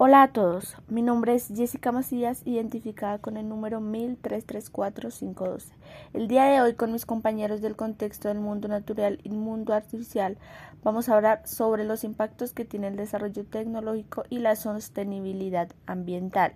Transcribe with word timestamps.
Hola 0.00 0.22
a 0.22 0.32
todos, 0.32 0.76
mi 0.86 1.02
nombre 1.02 1.34
es 1.34 1.48
Jessica 1.48 1.90
Macías, 1.90 2.42
identificada 2.44 3.18
con 3.18 3.36
el 3.36 3.48
número 3.48 3.80
1334512. 3.80 5.72
El 6.12 6.28
día 6.28 6.44
de 6.44 6.60
hoy, 6.60 6.74
con 6.74 6.92
mis 6.92 7.04
compañeros 7.04 7.62
del 7.62 7.74
contexto 7.74 8.28
del 8.28 8.38
mundo 8.38 8.68
natural 8.68 9.18
y 9.24 9.30
mundo 9.30 9.74
artificial, 9.74 10.38
vamos 10.84 11.08
a 11.08 11.16
hablar 11.16 11.42
sobre 11.48 11.82
los 11.82 12.04
impactos 12.04 12.52
que 12.52 12.64
tiene 12.64 12.86
el 12.86 12.94
desarrollo 12.94 13.44
tecnológico 13.44 14.22
y 14.30 14.38
la 14.38 14.54
sostenibilidad 14.54 15.68
ambiental. 15.86 16.52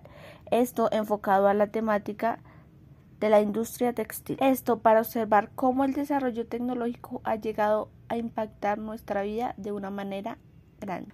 Esto 0.49 0.87
enfocado 0.93 1.49
a 1.49 1.53
la 1.53 1.67
temática 1.67 2.39
de 3.19 3.27
la 3.27 3.41
industria 3.41 3.91
textil. 3.91 4.37
Esto 4.39 4.79
para 4.79 5.01
observar 5.01 5.51
cómo 5.53 5.83
el 5.83 5.91
desarrollo 5.91 6.47
tecnológico 6.47 7.19
ha 7.25 7.35
llegado 7.35 7.89
a 8.07 8.15
impactar 8.15 8.77
nuestra 8.77 9.23
vida 9.23 9.53
de 9.57 9.73
una 9.73 9.89
manera 9.89 10.37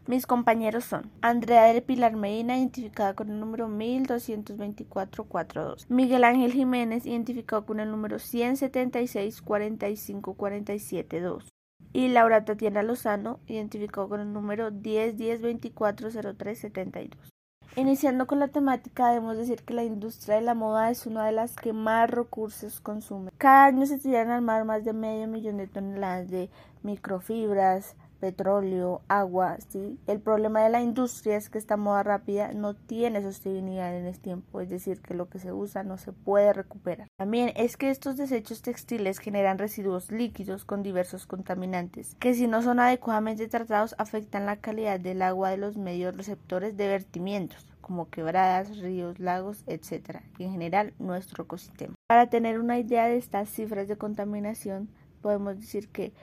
mis 0.08 0.26
compañeros 0.26 0.86
son 0.86 1.12
Andrea 1.22 1.66
del 1.66 1.84
Pilar 1.84 2.16
Medina, 2.16 2.58
identificada 2.58 3.14
con 3.14 3.30
el 3.30 3.40
número 3.40 3.68
122442. 3.68 5.86
Miguel 5.90 6.24
Ángel 6.24 6.54
Jiménez, 6.54 7.06
identificado 7.06 7.64
con 7.66 7.80
el 7.80 7.92
número 7.92 8.18
176 8.20 9.44
Y 11.94 12.08
Laura 12.10 12.46
Tatiana 12.46 12.84
Lozano, 12.84 13.40
identificado 13.48 14.10
con 14.10 14.22
el 14.22 14.32
número 14.34 14.72
1010240372. 14.72 17.32
Iniciando 17.76 18.26
con 18.26 18.40
la 18.40 18.48
temática, 18.48 19.10
debemos 19.10 19.38
decir 19.38 19.64
que 19.64 19.76
la 19.76 19.84
industria 19.84 20.36
de 20.36 20.42
la 20.42 20.56
moda 20.56 20.90
es 20.90 21.06
una 21.06 21.26
de 21.26 21.32
las 21.32 21.56
que 21.56 21.72
más 21.72 22.10
recursos 22.10 22.82
consume. 22.82 23.32
Cada 23.38 23.66
año 23.66 23.86
se 23.86 24.00
tiran 24.00 24.32
al 24.32 24.42
mar 24.42 24.66
más 24.66 24.84
de 24.84 24.94
medio 24.94 25.28
millón 25.28 25.58
de 25.58 25.68
toneladas 25.68 26.30
de 26.30 26.50
microfibras, 26.82 27.96
petróleo, 28.20 29.02
agua, 29.08 29.58
¿sí? 29.70 30.00
El 30.08 30.20
problema 30.20 30.62
de 30.62 30.70
la 30.70 30.82
industria 30.82 31.38
es 31.38 31.50
que 31.50 31.58
esta 31.58 31.78
moda 31.78 32.04
rápida 32.04 32.54
no 32.54 32.76
tiene 32.76 33.22
sostenibilidad 33.22 33.96
en 33.96 34.06
el 34.06 34.20
tiempo, 34.20 34.62
es 34.62 34.70
decir, 34.70 35.02
que 35.02 35.14
lo 35.14 35.30
que 35.30 35.40
se 35.40 35.54
usa 35.54 35.84
no 35.84 35.98
se 35.98 36.12
puede 36.12 36.54
recuperar. 36.54 37.08
También 37.18 37.52
es 37.56 37.78
que 37.78 37.90
estos 37.90 38.18
desechos 38.18 38.62
textiles 38.62 39.20
generan 39.20 39.58
residuos 39.58 40.12
líquidos 40.12 40.66
con 40.66 40.84
diversos 40.84 41.26
contaminantes, 41.26 42.16
que 42.20 42.34
si 42.34 42.48
no 42.48 42.62
son 42.62 42.80
adecuadamente 42.80 43.48
tratados 43.48 43.96
afectan 43.98 44.46
la 44.46 44.58
calidad 44.58 45.00
del 45.00 45.22
agua 45.22 45.50
de 45.50 45.58
los 45.58 45.78
medios 45.78 46.16
receptores 46.16 46.78
de 46.78 46.88
vertimientos 46.88 47.66
como 47.90 48.08
quebradas, 48.12 48.78
ríos, 48.78 49.18
lagos, 49.20 49.64
etc. 49.66 50.22
y 50.38 50.44
en 50.44 50.52
general 50.52 50.94
nuestro 51.00 51.46
ecosistema. 51.46 51.96
Para 52.08 52.30
tener 52.30 52.60
una 52.60 52.78
idea 52.78 53.08
de 53.08 53.18
estas 53.18 53.50
cifras 53.50 53.88
de 53.88 53.98
contaminación, 53.98 54.90
podemos 55.24 55.60
decir 55.60 55.90
que 55.90 56.14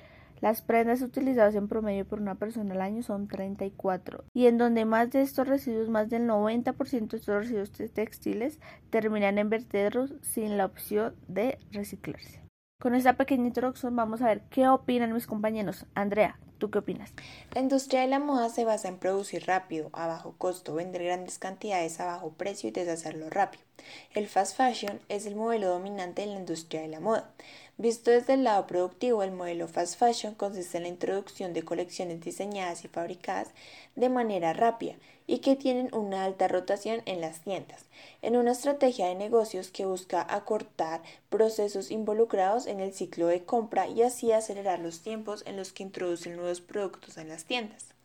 las 0.41 0.63
prendas 0.63 1.03
utilizadas 1.03 1.55
en 1.55 1.69
promedio 1.69 2.07
por 2.07 2.21
una 2.21 2.35
persona 2.35 2.75
al 2.75 2.81
año 2.81 3.03
son 3.03 3.29
34 3.29 4.25
y 4.35 4.47
en 4.47 4.59
donde 4.59 4.85
más 4.85 5.11
de 5.11 5.23
estos 5.23 5.49
residuos, 5.49 5.89
más 5.89 6.09
del 6.09 6.29
90% 6.29 7.09
de 7.09 7.17
estos 7.17 7.35
residuos 7.35 7.73
textiles 7.73 8.61
terminan 8.91 9.39
en 9.39 9.51
vertederos 9.51 10.15
sin 10.23 10.57
la 10.57 10.67
opción 10.67 11.15
de 11.29 11.59
reciclarse. 11.73 12.47
Con 12.81 12.95
esta 12.95 13.17
pequeña 13.17 13.47
introducción 13.47 13.97
vamos 13.97 14.21
a 14.21 14.27
ver 14.27 14.43
qué 14.51 14.69
opinan 14.69 15.15
mis 15.15 15.27
compañeros. 15.27 15.87
Andrea, 15.95 16.39
¿tú 16.59 16.71
qué 16.71 16.79
opinas? 16.79 17.13
La 17.55 17.63
industria 17.63 18.03
de 18.03 18.09
la 18.09 18.19
moda 18.19 18.51
se 18.51 18.67
basa 18.67 18.89
en 18.89 18.99
producir 18.99 19.47
rápido, 19.47 19.89
a 19.95 20.07
bajo 20.07 20.37
costo, 20.37 20.75
vender 20.75 21.03
grandes 21.05 21.39
cantidades 21.39 21.99
a 22.01 22.05
bajo 22.07 22.35
precio 22.35 22.69
y 22.69 22.73
deshacerlo 22.73 23.31
rápido. 23.31 23.66
El 24.15 24.29
fast 24.29 24.57
fashion 24.57 25.01
es 25.09 25.27
el 25.27 25.37
modelo 25.37 25.69
dominante 25.69 26.23
en 26.23 26.33
la 26.33 26.41
industria 26.41 26.81
de 26.81 26.89
la 26.89 27.01
moda. 27.01 27.31
Visto 27.79 28.11
desde 28.11 28.33
el 28.33 28.45
lado 28.45 28.67
productivo, 28.67 29.23
el 29.23 29.33
modelo 29.33 29.69
fast 29.69 29.99
fashion 29.99 30.35
consiste 30.35 30.79
en 30.79 30.85
la 30.85 30.89
introducción 30.89 31.53
de 31.53 31.63
colecciones 31.63 32.23
diseñadas 32.23 32.85
y 32.85 32.89
fabricadas 32.89 33.49
de 33.95 34.09
manera 34.09 34.55
rápida 34.55 34.95
y 35.27 35.39
que 35.39 35.57
tienen 35.57 35.95
una 35.95 36.25
alta 36.25 36.49
rotación 36.49 37.03
en 37.05 37.21
las 37.21 37.41
tiendas, 37.41 37.85
en 38.23 38.37
una 38.37 38.53
estrategia 38.53 39.09
de 39.09 39.15
negocios 39.15 39.71
que 39.71 39.85
busca 39.85 40.27
acortar 40.29 41.03
procesos 41.29 41.91
involucrados 41.91 42.67
en 42.67 42.81
el 42.81 42.95
ciclo 42.95 43.27
de 43.27 43.45
compra 43.45 43.89
y 43.89 44.03
así 44.03 44.33
acelerar 44.33 44.79
los 44.79 45.03
tiempos 45.03 45.43
en 45.47 45.57
los 45.57 45.73
que 45.73 45.83
introducen 45.83 46.37
nuevos 46.37 46.61
productos 46.61 47.19
en 47.19 47.29
las 47.29 47.45
tiendas. 47.45 47.96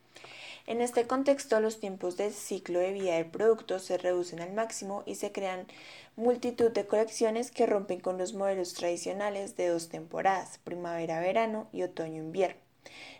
En 0.66 0.80
este 0.80 1.08
contexto, 1.08 1.60
los 1.60 1.80
tiempos 1.80 2.16
del 2.16 2.32
ciclo 2.32 2.78
de 2.78 2.92
vida 2.92 3.14
del 3.16 3.26
producto 3.26 3.80
se 3.80 3.98
reducen 3.98 4.40
al 4.40 4.52
máximo 4.52 5.02
y 5.06 5.16
se 5.16 5.32
crean 5.32 5.66
multitud 6.14 6.70
de 6.70 6.86
colecciones 6.86 7.50
que 7.50 7.66
rompen 7.66 7.98
con 7.98 8.16
los 8.16 8.34
modelos 8.34 8.74
tradicionales 8.74 9.56
de 9.56 9.68
dos 9.68 9.88
temporadas, 9.88 10.58
primavera-verano 10.62 11.66
y 11.72 11.82
otoño-invierno. 11.82 12.60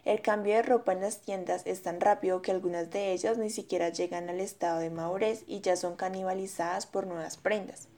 El 0.05 0.21
cambio 0.23 0.55
de 0.55 0.63
ropa 0.63 0.93
en 0.93 1.01
las 1.01 1.21
tiendas 1.21 1.63
es 1.67 1.83
tan 1.83 2.01
rápido 2.01 2.43
que 2.43 2.53
algunas 2.53 2.91
de 2.91 3.13
ellas 3.13 3.39
ni 3.39 3.51
siquiera 3.51 3.89
llegan 3.89 4.29
al 4.29 4.41
estado 4.41 4.79
de 4.81 4.91
madurez 4.91 5.45
y 5.47 5.61
ya 5.61 5.77
son 5.77 5.97
canibalizadas 5.97 6.87
por 6.87 7.07
nuevas 7.07 7.37
prendas. 7.37 7.89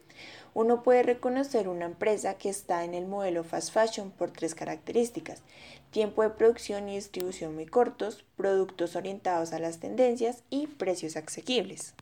Uno 0.55 0.85
puede 0.85 1.03
reconocer 1.03 1.67
una 1.67 1.85
empresa 1.85 2.35
que 2.35 2.49
está 2.49 2.85
en 2.85 2.95
el 2.95 3.07
modelo 3.07 3.43
fast 3.43 3.75
fashion 3.75 4.13
por 4.13 4.31
tres 4.31 4.55
características. 4.55 5.43
Tiempo 5.91 6.23
de 6.23 6.31
producción 6.31 6.89
y 6.89 6.95
distribución 6.95 7.57
muy 7.57 7.67
cortos, 7.67 8.25
productos 8.37 8.95
orientados 8.95 9.53
a 9.53 9.59
las 9.59 9.81
tendencias 9.81 10.45
y 10.51 10.69
precios 10.69 11.17
asequibles. 11.17 11.97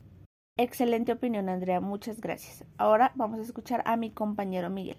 Excelente 0.55 1.11
opinión, 1.11 1.49
Andrea. 1.49 1.81
Muchas 1.81 2.21
gracias. 2.21 2.63
Ahora 2.77 3.11
vamos 3.15 3.39
a 3.39 3.43
escuchar 3.43 3.81
a 3.87 3.97
mi 3.97 4.11
compañero 4.11 4.69
Miguel. 4.69 4.97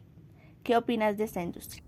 ¿Qué 0.65 0.77
opinas 0.77 1.17
de 1.17 1.23
esta 1.23 1.41
industria? 1.41 1.85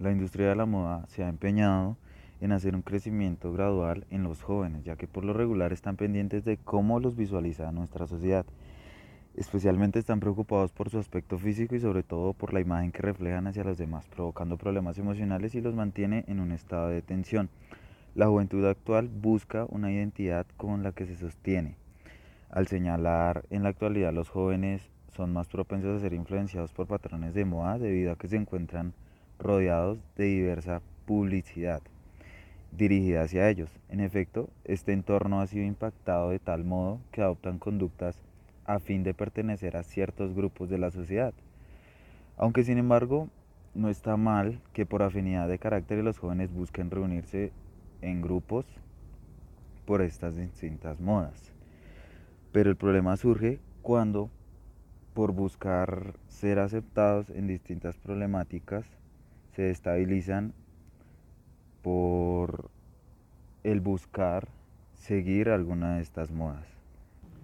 La 0.00 0.10
industria 0.10 0.48
de 0.48 0.56
la 0.56 0.66
moda 0.66 1.06
se 1.06 1.22
ha 1.22 1.28
empeñado 1.28 1.96
en 2.40 2.50
hacer 2.50 2.74
un 2.74 2.82
crecimiento 2.82 3.52
gradual 3.52 4.04
en 4.10 4.24
los 4.24 4.42
jóvenes, 4.42 4.82
ya 4.82 4.96
que 4.96 5.06
por 5.06 5.24
lo 5.24 5.32
regular 5.32 5.72
están 5.72 5.96
pendientes 5.96 6.44
de 6.44 6.56
cómo 6.56 6.98
los 6.98 7.14
visualiza 7.14 7.70
nuestra 7.70 8.08
sociedad 8.08 8.46
Especialmente 9.38 10.00
están 10.00 10.18
preocupados 10.18 10.72
por 10.72 10.90
su 10.90 10.98
aspecto 10.98 11.38
físico 11.38 11.76
y 11.76 11.80
sobre 11.80 12.02
todo 12.02 12.32
por 12.32 12.52
la 12.52 12.58
imagen 12.58 12.90
que 12.90 13.02
reflejan 13.02 13.46
hacia 13.46 13.62
los 13.62 13.78
demás, 13.78 14.04
provocando 14.08 14.56
problemas 14.56 14.98
emocionales 14.98 15.54
y 15.54 15.60
los 15.60 15.76
mantiene 15.76 16.24
en 16.26 16.40
un 16.40 16.50
estado 16.50 16.88
de 16.88 17.02
tensión. 17.02 17.48
La 18.16 18.26
juventud 18.26 18.66
actual 18.66 19.06
busca 19.06 19.64
una 19.68 19.92
identidad 19.92 20.44
con 20.56 20.82
la 20.82 20.90
que 20.90 21.06
se 21.06 21.14
sostiene. 21.14 21.76
Al 22.50 22.66
señalar 22.66 23.44
en 23.50 23.62
la 23.62 23.68
actualidad 23.68 24.12
los 24.12 24.28
jóvenes 24.28 24.82
son 25.14 25.32
más 25.32 25.46
propensos 25.46 25.96
a 25.96 26.00
ser 26.00 26.14
influenciados 26.14 26.72
por 26.72 26.88
patrones 26.88 27.32
de 27.32 27.44
moda 27.44 27.78
debido 27.78 28.10
a 28.10 28.16
que 28.16 28.26
se 28.26 28.34
encuentran 28.34 28.92
rodeados 29.38 30.00
de 30.16 30.24
diversa 30.24 30.82
publicidad 31.06 31.80
dirigida 32.72 33.22
hacia 33.22 33.48
ellos. 33.48 33.70
En 33.88 34.00
efecto, 34.00 34.50
este 34.64 34.92
entorno 34.92 35.40
ha 35.40 35.46
sido 35.46 35.64
impactado 35.64 36.30
de 36.30 36.40
tal 36.40 36.64
modo 36.64 36.98
que 37.12 37.22
adoptan 37.22 37.60
conductas 37.60 38.16
a 38.68 38.78
fin 38.80 39.02
de 39.02 39.14
pertenecer 39.14 39.78
a 39.78 39.82
ciertos 39.82 40.34
grupos 40.34 40.68
de 40.68 40.76
la 40.76 40.90
sociedad. 40.90 41.32
Aunque 42.36 42.64
sin 42.64 42.76
embargo, 42.76 43.30
no 43.74 43.88
está 43.88 44.18
mal 44.18 44.60
que 44.74 44.84
por 44.84 45.02
afinidad 45.02 45.48
de 45.48 45.58
carácter 45.58 46.04
los 46.04 46.18
jóvenes 46.18 46.52
busquen 46.52 46.90
reunirse 46.90 47.50
en 48.02 48.20
grupos 48.20 48.66
por 49.86 50.02
estas 50.02 50.36
distintas 50.36 51.00
modas. 51.00 51.50
Pero 52.52 52.68
el 52.68 52.76
problema 52.76 53.16
surge 53.16 53.58
cuando, 53.80 54.30
por 55.14 55.32
buscar 55.32 56.12
ser 56.28 56.58
aceptados 56.58 57.30
en 57.30 57.46
distintas 57.46 57.96
problemáticas, 57.96 58.84
se 59.56 59.62
destabilizan 59.62 60.52
por 61.82 62.70
el 63.64 63.80
buscar 63.80 64.46
seguir 64.92 65.48
alguna 65.48 65.96
de 65.96 66.02
estas 66.02 66.30
modas. 66.30 66.77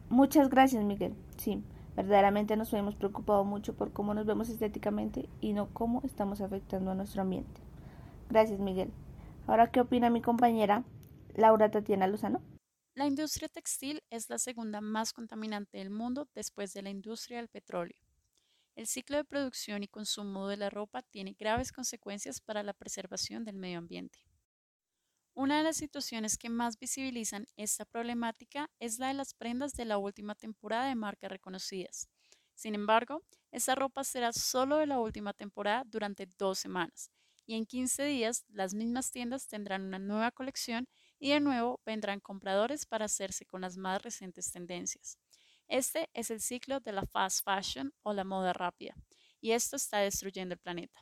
Muchas 0.09 0.49
gracias, 0.49 0.85
Miguel. 0.85 1.15
Sí, 1.37 1.63
verdaderamente 1.97 2.57
nos 2.57 2.73
hemos 2.73 2.95
preocupado 2.95 3.45
mucho 3.45 3.75
por 3.75 3.93
cómo 3.93 4.15
nos 4.15 4.27
vemos 4.27 4.49
estéticamente 4.49 5.29
y 5.41 5.53
no 5.53 5.73
cómo 5.73 6.03
estamos 6.05 6.41
afectando 6.41 6.91
a 6.91 6.95
nuestro 6.95 7.23
ambiente. 7.23 7.61
Gracias, 8.29 8.61
Miguel. 8.61 8.91
Ahora, 9.47 9.71
¿qué 9.71 9.81
opina 9.81 10.11
mi 10.11 10.23
compañera 10.23 10.85
Laura 11.35 11.71
Tatiana 11.71 12.07
Lozano? 12.07 12.41
La 12.95 13.07
industria 13.07 13.49
textil 13.49 14.03
es 14.11 14.31
la 14.31 14.39
segunda 14.39 14.81
más 14.81 15.13
contaminante 15.13 15.79
del 15.79 15.91
mundo 15.91 16.29
después 16.35 16.73
de 16.73 16.83
la 16.83 16.91
industria 16.91 17.39
del 17.39 17.49
petróleo. 17.49 17.97
El 18.77 18.87
ciclo 18.87 19.17
de 19.17 19.25
producción 19.25 19.83
y 19.83 19.89
consumo 19.89 20.49
de 20.49 20.57
la 20.57 20.71
ropa 20.71 21.03
tiene 21.03 21.37
graves 21.39 21.73
consecuencias 21.73 22.41
para 22.41 22.63
la 22.63 22.73
preservación 22.73 23.45
del 23.45 23.57
medio 23.57 23.79
ambiente. 23.79 24.21
Una 25.37 25.59
de 25.59 25.65
las 25.65 25.77
situaciones 25.77 26.39
que 26.39 26.49
más 26.49 26.79
visibilizan 26.79 27.47
esta 27.57 27.85
problemática 27.85 28.71
es 28.79 29.01
la 29.01 29.09
de 29.09 29.15
las 29.15 29.35
prendas 29.35 29.73
de 29.73 29.85
la 29.85 29.99
última 29.99 30.37
temporada 30.37 30.87
de 30.87 30.95
marcas 30.95 31.29
reconocidas. 31.29 32.09
Sin 32.55 32.77
embargo, 32.77 33.25
esta 33.51 33.75
ropa 33.75 34.05
será 34.05 34.33
solo 34.33 34.77
de 34.77 34.87
la 34.87 35.01
última 35.01 35.33
temporada 35.33 35.83
durante 35.87 36.29
dos 36.39 36.61
semanas 36.61 37.11
y 37.47 37.57
en 37.57 37.67
15 37.67 38.05
días 38.05 38.45
las 38.49 38.75
mismas 38.75 39.11
tiendas 39.11 39.49
tendrán 39.49 39.83
una 39.83 39.99
nueva 39.99 40.31
colección 40.31 40.87
y 41.19 41.31
de 41.31 41.41
nuevo 41.41 41.81
vendrán 41.85 42.21
compradores 42.21 42.87
para 42.87 43.07
hacerse 43.07 43.45
con 43.45 43.63
las 43.63 43.77
más 43.77 44.01
recientes 44.03 44.53
tendencias. 44.53 45.19
Este 45.67 46.11
es 46.15 46.31
el 46.31 46.41
ciclo 46.41 46.79
de 46.79 46.93
la 46.93 47.07
fast 47.07 47.45
fashion 47.45 47.93
o 48.03 48.13
la 48.13 48.23
moda 48.23 48.53
rápida 48.53 48.95
y 49.41 49.51
esto 49.51 49.75
está 49.75 49.99
destruyendo 49.99 50.55
el 50.55 50.61
planeta. 50.61 51.01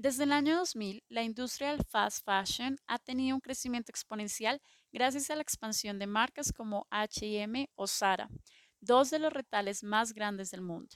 Desde 0.00 0.22
el 0.22 0.30
año 0.30 0.56
2000, 0.58 1.02
la 1.08 1.24
industria 1.24 1.72
del 1.72 1.84
fast 1.84 2.24
fashion 2.24 2.78
ha 2.86 3.00
tenido 3.00 3.34
un 3.34 3.40
crecimiento 3.40 3.90
exponencial 3.90 4.62
gracias 4.92 5.28
a 5.28 5.34
la 5.34 5.42
expansión 5.42 5.98
de 5.98 6.06
marcas 6.06 6.52
como 6.52 6.86
HM 6.92 7.66
o 7.74 7.88
Zara, 7.88 8.30
dos 8.78 9.10
de 9.10 9.18
los 9.18 9.32
retales 9.32 9.82
más 9.82 10.12
grandes 10.12 10.52
del 10.52 10.62
mundo. 10.62 10.94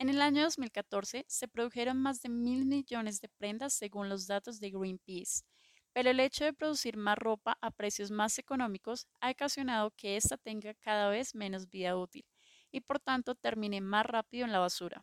En 0.00 0.08
el 0.08 0.20
año 0.22 0.42
2014 0.42 1.24
se 1.28 1.46
produjeron 1.46 1.98
más 1.98 2.20
de 2.20 2.30
mil 2.30 2.66
millones 2.66 3.20
de 3.20 3.28
prendas 3.28 3.74
según 3.74 4.08
los 4.08 4.26
datos 4.26 4.58
de 4.58 4.72
Greenpeace, 4.72 5.44
pero 5.92 6.10
el 6.10 6.18
hecho 6.18 6.44
de 6.44 6.52
producir 6.52 6.96
más 6.96 7.16
ropa 7.16 7.56
a 7.60 7.70
precios 7.70 8.10
más 8.10 8.40
económicos 8.40 9.06
ha 9.20 9.30
ocasionado 9.30 9.92
que 9.92 10.16
ésta 10.16 10.36
tenga 10.36 10.74
cada 10.74 11.10
vez 11.10 11.32
menos 11.32 11.70
vida 11.70 11.96
útil 11.96 12.24
y 12.72 12.80
por 12.80 12.98
tanto 12.98 13.36
termine 13.36 13.80
más 13.80 14.04
rápido 14.04 14.46
en 14.46 14.50
la 14.50 14.58
basura. 14.58 15.00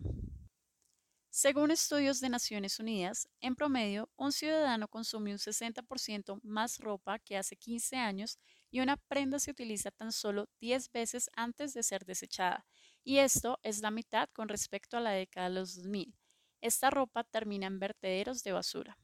Según 1.36 1.72
estudios 1.72 2.20
de 2.20 2.30
Naciones 2.30 2.80
Unidas, 2.80 3.28
en 3.42 3.56
promedio, 3.56 4.08
un 4.18 4.32
ciudadano 4.32 4.88
consume 4.88 5.32
un 5.32 5.40
60% 5.40 6.40
más 6.44 6.78
ropa 6.78 7.18
que 7.18 7.38
hace 7.38 7.56
15 7.56 7.96
años 7.96 8.38
y 8.70 8.82
una 8.82 8.98
prenda 8.98 9.40
se 9.40 9.50
utiliza 9.50 9.90
tan 9.90 10.12
solo 10.12 10.48
10 10.62 10.92
veces 10.92 11.32
antes 11.36 11.74
de 11.74 11.82
ser 11.82 12.06
desechada, 12.06 12.68
y 13.04 13.18
esto 13.18 13.58
es 13.64 13.82
la 13.82 13.90
mitad 13.90 14.30
con 14.32 14.48
respecto 14.48 14.96
a 14.96 15.00
la 15.00 15.10
década 15.10 15.50
de 15.50 15.56
los 15.56 15.76
2000. 15.76 16.16
Esta 16.62 16.92
ropa 16.92 17.24
termina 17.24 17.66
en 17.66 17.80
vertederos 17.80 18.44
de 18.44 18.52
basura. 18.52 19.00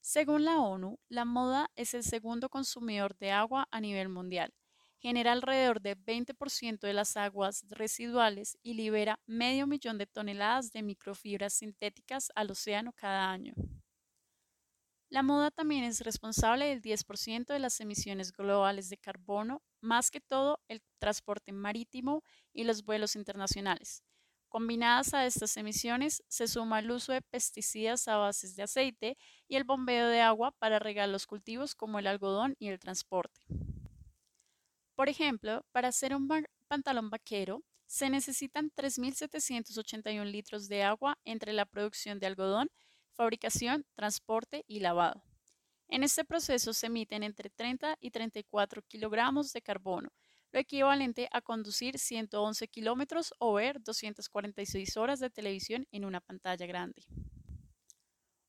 Según 0.00 0.44
la 0.44 0.60
ONU, 0.60 1.00
la 1.08 1.24
moda 1.24 1.72
es 1.74 1.92
el 1.94 2.04
segundo 2.04 2.48
consumidor 2.48 3.16
de 3.18 3.32
agua 3.32 3.66
a 3.72 3.80
nivel 3.80 4.10
mundial. 4.10 4.54
Genera 5.00 5.32
alrededor 5.32 5.80
del 5.80 5.96
20% 5.96 6.86
de 6.86 6.92
las 6.92 7.16
aguas 7.16 7.64
residuales 7.70 8.56
y 8.62 8.74
libera 8.74 9.18
medio 9.26 9.66
millón 9.66 9.98
de 9.98 10.06
toneladas 10.06 10.72
de 10.72 10.82
microfibras 10.82 11.54
sintéticas 11.54 12.30
al 12.36 12.50
océano 12.52 12.92
cada 12.92 13.30
año. 13.32 13.54
La 15.08 15.22
moda 15.22 15.50
también 15.50 15.84
es 15.84 16.00
responsable 16.00 16.66
del 16.66 16.80
10% 16.82 17.52
de 17.52 17.58
las 17.58 17.80
emisiones 17.80 18.32
globales 18.32 18.88
de 18.88 18.96
carbono, 18.96 19.62
más 19.80 20.10
que 20.10 20.20
todo 20.20 20.60
el 20.68 20.82
transporte 20.98 21.52
marítimo 21.52 22.22
y 22.52 22.64
los 22.64 22.84
vuelos 22.84 23.16
internacionales. 23.16 24.04
Combinadas 24.48 25.14
a 25.14 25.26
estas 25.26 25.56
emisiones, 25.56 26.22
se 26.28 26.48
suma 26.48 26.80
el 26.80 26.90
uso 26.90 27.12
de 27.12 27.22
pesticidas 27.22 28.08
a 28.08 28.16
bases 28.16 28.56
de 28.56 28.62
aceite 28.64 29.16
y 29.48 29.56
el 29.56 29.64
bombeo 29.64 30.08
de 30.08 30.20
agua 30.20 30.52
para 30.52 30.78
regar 30.78 31.08
los 31.08 31.26
cultivos 31.26 31.74
como 31.74 31.98
el 31.98 32.06
algodón 32.06 32.56
y 32.58 32.68
el 32.68 32.78
transporte. 32.78 33.40
Por 35.00 35.08
ejemplo, 35.08 35.64
para 35.72 35.88
hacer 35.88 36.14
un 36.14 36.28
pantalón 36.68 37.08
vaquero, 37.08 37.64
se 37.86 38.10
necesitan 38.10 38.70
3.781 38.70 40.26
litros 40.26 40.68
de 40.68 40.82
agua 40.82 41.18
entre 41.24 41.54
la 41.54 41.64
producción 41.64 42.18
de 42.18 42.26
algodón, 42.26 42.70
fabricación, 43.14 43.86
transporte 43.94 44.62
y 44.66 44.80
lavado. 44.80 45.24
En 45.88 46.02
este 46.02 46.22
proceso 46.26 46.74
se 46.74 46.88
emiten 46.88 47.22
entre 47.22 47.48
30 47.48 47.96
y 47.98 48.10
34 48.10 48.82
kilogramos 48.82 49.54
de 49.54 49.62
carbono, 49.62 50.10
lo 50.52 50.60
equivalente 50.60 51.30
a 51.32 51.40
conducir 51.40 51.98
111 51.98 52.68
kilómetros 52.68 53.32
o 53.38 53.54
ver 53.54 53.82
246 53.82 54.98
horas 54.98 55.18
de 55.18 55.30
televisión 55.30 55.86
en 55.92 56.04
una 56.04 56.20
pantalla 56.20 56.66
grande. 56.66 57.06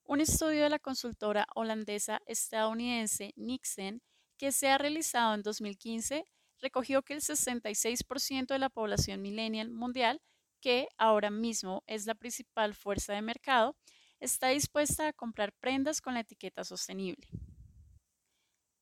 Un 0.04 0.20
estudio 0.20 0.64
de 0.64 0.70
la 0.70 0.80
consultora 0.80 1.48
holandesa 1.56 2.22
estadounidense 2.26 3.32
Nixon, 3.38 4.02
que 4.38 4.52
se 4.52 4.68
ha 4.68 4.78
realizado 4.78 5.34
en 5.36 5.44
2015, 5.44 6.26
recogió 6.62 7.02
que 7.02 7.14
el 7.14 7.22
66% 7.22 8.48
de 8.48 8.60
la 8.60 8.70
población 8.70 9.22
millennial 9.22 9.70
mundial, 9.72 10.22
que 10.62 10.88
ahora 10.98 11.32
mismo 11.32 11.84
es 11.88 12.06
la 12.06 12.16
principal 12.16 12.76
fuerza 12.76 13.14
de 13.14 13.22
mercado, 13.22 13.76
está 14.20 14.50
dispuesta 14.50 15.08
a 15.08 15.14
comprar 15.14 15.54
prendas 15.54 16.02
con 16.02 16.14
la 16.14 16.20
etiqueta 16.22 16.64
sostenible. 16.64 17.28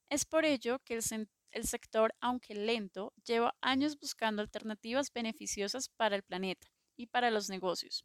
Es 0.09 0.25
por 0.25 0.43
ello 0.43 0.79
que 0.79 0.95
el, 0.95 1.29
el 1.51 1.63
sector, 1.65 2.13
aunque 2.19 2.53
lento, 2.53 3.13
lleva 3.25 3.55
años 3.61 3.97
buscando 3.97 4.41
alternativas 4.41 5.13
beneficiosas 5.13 5.87
para 5.89 6.15
el 6.15 6.23
planeta 6.23 6.67
y 6.97 7.07
para 7.07 7.31
los 7.31 7.49
negocios. 7.49 8.03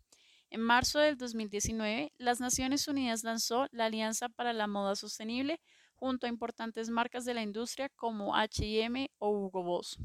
En 0.50 0.60
marzo 0.60 1.00
del 1.00 1.16
2019, 1.16 2.12
las 2.16 2.38
Naciones 2.38 2.86
Unidas 2.86 3.24
lanzó 3.24 3.66
la 3.72 3.86
Alianza 3.86 4.28
para 4.28 4.52
la 4.52 4.68
Moda 4.68 4.94
Sostenible 4.94 5.60
junto 5.94 6.26
a 6.26 6.30
importantes 6.30 6.90
marcas 6.90 7.24
de 7.24 7.34
la 7.34 7.42
industria 7.42 7.88
como 7.90 8.34
HM 8.34 9.08
o 9.18 9.30
Hugo 9.30 9.62
Boss. 9.62 9.98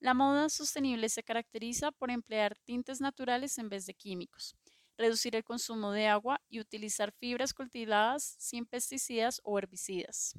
La 0.00 0.14
moda 0.14 0.48
sostenible 0.48 1.08
se 1.08 1.22
caracteriza 1.22 1.90
por 1.90 2.10
emplear 2.10 2.58
tintes 2.64 3.00
naturales 3.00 3.56
en 3.58 3.68
vez 3.68 3.86
de 3.86 3.94
químicos, 3.94 4.54
reducir 4.98 5.34
el 5.34 5.44
consumo 5.44 5.92
de 5.92 6.06
agua 6.08 6.40
y 6.48 6.60
utilizar 6.60 7.12
fibras 7.12 7.54
cultivadas 7.54 8.36
sin 8.38 8.66
pesticidas 8.66 9.40
o 9.44 9.58
herbicidas. 9.58 10.34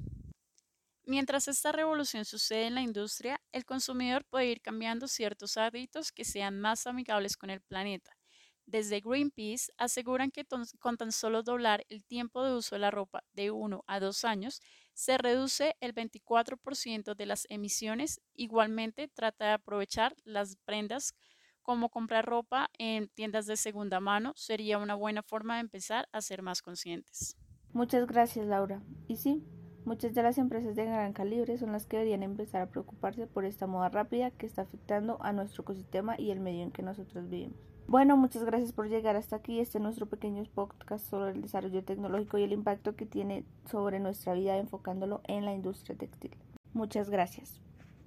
Mientras 1.04 1.48
esta 1.48 1.72
revolución 1.72 2.24
sucede 2.24 2.66
en 2.66 2.74
la 2.74 2.82
industria, 2.82 3.40
el 3.52 3.64
consumidor 3.64 4.24
puede 4.24 4.46
ir 4.46 4.60
cambiando 4.60 5.08
ciertos 5.08 5.56
hábitos 5.56 6.12
que 6.12 6.24
sean 6.24 6.60
más 6.60 6.86
amigables 6.86 7.36
con 7.36 7.50
el 7.50 7.60
planeta. 7.60 8.15
Desde 8.66 9.00
Greenpeace 9.00 9.72
aseguran 9.78 10.30
que 10.30 10.44
con 10.80 10.96
tan 10.96 11.12
solo 11.12 11.42
doblar 11.42 11.86
el 11.88 12.04
tiempo 12.04 12.44
de 12.44 12.54
uso 12.54 12.74
de 12.74 12.80
la 12.80 12.90
ropa 12.90 13.22
de 13.32 13.52
1 13.52 13.84
a 13.86 14.00
2 14.00 14.24
años, 14.24 14.60
se 14.92 15.18
reduce 15.18 15.76
el 15.80 15.94
24% 15.94 17.14
de 17.14 17.26
las 17.26 17.46
emisiones. 17.48 18.20
Igualmente, 18.34 19.08
trata 19.08 19.46
de 19.46 19.52
aprovechar 19.52 20.16
las 20.24 20.56
prendas 20.64 21.14
como 21.62 21.90
comprar 21.90 22.26
ropa 22.26 22.68
en 22.78 23.08
tiendas 23.08 23.46
de 23.46 23.56
segunda 23.56 24.00
mano. 24.00 24.32
Sería 24.36 24.78
una 24.78 24.94
buena 24.94 25.22
forma 25.22 25.54
de 25.54 25.60
empezar 25.60 26.08
a 26.12 26.20
ser 26.20 26.42
más 26.42 26.60
conscientes. 26.60 27.36
Muchas 27.72 28.06
gracias, 28.06 28.46
Laura. 28.46 28.82
Y 29.06 29.16
sí, 29.16 29.44
Muchas 29.86 30.14
de 30.14 30.22
las 30.24 30.36
empresas 30.36 30.74
de 30.74 30.84
gran 30.84 31.12
calibre 31.12 31.58
son 31.58 31.70
las 31.70 31.86
que 31.86 31.98
deberían 31.98 32.24
empezar 32.24 32.60
a 32.60 32.70
preocuparse 32.70 33.28
por 33.28 33.44
esta 33.44 33.68
moda 33.68 33.88
rápida 33.88 34.32
que 34.32 34.44
está 34.44 34.62
afectando 34.62 35.16
a 35.22 35.32
nuestro 35.32 35.62
ecosistema 35.62 36.16
y 36.18 36.32
el 36.32 36.40
medio 36.40 36.64
en 36.64 36.72
que 36.72 36.82
nosotros 36.82 37.28
vivimos. 37.28 37.75
Bueno, 37.88 38.16
muchas 38.16 38.42
gracias 38.42 38.72
por 38.72 38.88
llegar 38.88 39.14
hasta 39.14 39.36
aquí. 39.36 39.60
Este 39.60 39.78
es 39.78 39.82
nuestro 39.82 40.06
pequeño 40.06 40.42
podcast 40.54 41.08
sobre 41.08 41.30
el 41.30 41.40
desarrollo 41.40 41.84
tecnológico 41.84 42.36
y 42.36 42.42
el 42.42 42.52
impacto 42.52 42.96
que 42.96 43.06
tiene 43.06 43.44
sobre 43.70 44.00
nuestra 44.00 44.34
vida 44.34 44.56
enfocándolo 44.58 45.20
en 45.24 45.44
la 45.44 45.54
industria 45.54 45.96
textil. 45.96 46.32
Muchas 46.74 47.10
gracias. 47.10 47.60